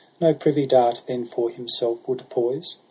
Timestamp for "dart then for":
0.65-1.51